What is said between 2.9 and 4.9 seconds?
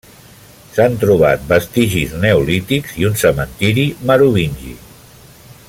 i un cementiri merovingi.